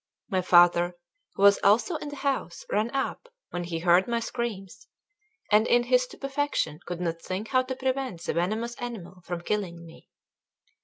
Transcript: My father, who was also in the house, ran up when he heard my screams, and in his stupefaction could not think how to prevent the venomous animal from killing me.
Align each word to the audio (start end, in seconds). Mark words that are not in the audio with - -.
My 0.29 0.41
father, 0.41 0.97
who 1.35 1.43
was 1.43 1.59
also 1.63 1.97
in 1.97 2.09
the 2.09 2.15
house, 2.15 2.65
ran 2.71 2.89
up 2.89 3.29
when 3.51 3.65
he 3.65 3.77
heard 3.77 4.07
my 4.07 4.19
screams, 4.19 4.87
and 5.51 5.67
in 5.67 5.83
his 5.83 6.05
stupefaction 6.05 6.79
could 6.87 6.99
not 7.01 7.21
think 7.21 7.49
how 7.49 7.61
to 7.61 7.75
prevent 7.75 8.21
the 8.23 8.33
venomous 8.33 8.73
animal 8.77 9.21
from 9.27 9.41
killing 9.41 9.85
me. 9.85 10.09